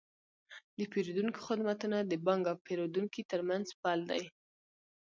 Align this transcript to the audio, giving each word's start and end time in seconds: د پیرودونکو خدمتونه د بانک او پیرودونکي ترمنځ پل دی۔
د 0.77 0.79
پیرودونکو 0.91 1.39
خدمتونه 1.47 1.97
د 2.03 2.13
بانک 2.25 2.43
او 2.51 2.57
پیرودونکي 2.65 3.21
ترمنځ 3.31 3.65
پل 3.81 3.99
دی۔ 4.09 4.23